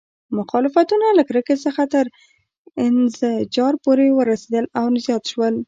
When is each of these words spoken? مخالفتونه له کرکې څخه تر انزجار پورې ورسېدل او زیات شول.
مخالفتونه 0.37 1.05
له 1.17 1.23
کرکې 1.29 1.55
څخه 1.65 1.83
تر 1.93 2.05
انزجار 2.85 3.73
پورې 3.83 4.05
ورسېدل 4.19 4.65
او 4.79 4.85
زیات 5.05 5.23
شول. 5.31 5.53